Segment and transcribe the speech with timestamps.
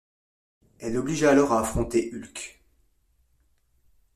[0.79, 2.59] Elle l'obligea alors à affronter Hulk.